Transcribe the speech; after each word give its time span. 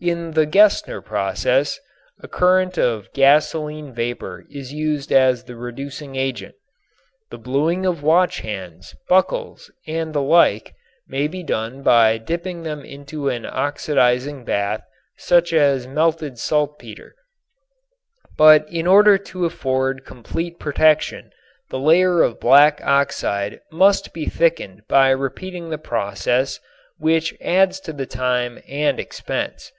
In 0.00 0.30
the 0.30 0.46
Gesner 0.46 1.02
process 1.04 1.80
a 2.22 2.28
current 2.28 2.78
of 2.78 3.12
gasoline 3.14 3.92
vapor 3.92 4.44
is 4.48 4.72
used 4.72 5.10
as 5.10 5.42
the 5.42 5.56
reducing 5.56 6.14
agent. 6.14 6.54
The 7.30 7.38
blueing 7.38 7.84
of 7.84 8.00
watch 8.00 8.38
hands, 8.38 8.94
buckles 9.08 9.72
and 9.88 10.12
the 10.12 10.22
like 10.22 10.72
may 11.08 11.26
be 11.26 11.42
done 11.42 11.82
by 11.82 12.16
dipping 12.16 12.62
them 12.62 12.84
into 12.84 13.28
an 13.28 13.44
oxidizing 13.44 14.44
bath 14.44 14.82
such 15.16 15.52
as 15.52 15.88
melted 15.88 16.38
saltpeter. 16.38 17.16
But 18.36 18.68
in 18.70 18.86
order 18.86 19.18
to 19.18 19.46
afford 19.46 20.04
complete 20.04 20.60
protection 20.60 21.32
the 21.70 21.78
layer 21.80 22.22
of 22.22 22.38
black 22.38 22.80
oxide 22.84 23.58
must 23.72 24.12
be 24.14 24.26
thickened 24.26 24.82
by 24.86 25.10
repeating 25.10 25.70
the 25.70 25.76
process 25.78 26.60
which 26.98 27.34
adds 27.40 27.80
to 27.80 27.92
the 27.92 28.06
time 28.06 28.60
and 28.68 29.00
expense. 29.00 29.72